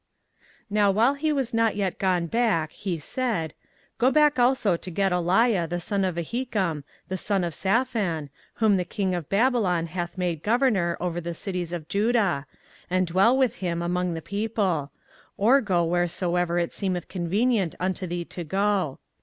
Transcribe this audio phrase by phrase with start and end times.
[0.71, 3.53] 24:040:005 Now while he was not yet gone back, he said,
[3.99, 8.83] Go back also to Gedaliah the son of Ahikam the son of Shaphan, whom the
[8.83, 12.47] king of Babylon hath made governor over the cities of Judah,
[12.89, 14.91] and dwell with him among the people:
[15.37, 18.97] or go wheresoever it seemeth convenient unto thee to go.